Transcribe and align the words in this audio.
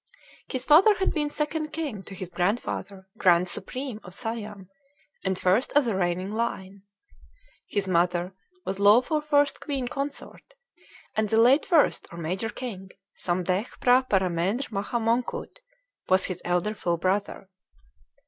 His 0.49 0.65
father 0.65 0.95
had 0.95 1.13
been 1.13 1.29
second 1.29 1.71
king 1.73 2.01
to 2.05 2.15
his 2.15 2.31
grandfather, 2.31 3.07
"grand 3.19 3.47
supreme" 3.47 3.99
of 4.03 4.15
Siam, 4.15 4.67
and 5.23 5.37
first 5.37 5.71
of 5.73 5.85
the 5.85 5.93
reigning 5.95 6.33
line. 6.33 6.81
His 7.67 7.87
mother 7.87 8.33
was 8.65 8.79
"lawful 8.79 9.21
first 9.21 9.59
queen 9.59 9.87
consort"; 9.87 10.55
and 11.15 11.29
the 11.29 11.37
late 11.37 11.67
first 11.67 12.07
or 12.11 12.17
major 12.17 12.49
king, 12.49 12.89
Somdetch 13.17 13.79
P'hra 13.79 14.09
Paramendr 14.09 14.71
Maha 14.71 14.97
Mongkut, 14.99 15.59
was 16.09 16.25
his 16.25 16.41
elder 16.43 16.73
full 16.73 16.97
brother. 16.97 17.51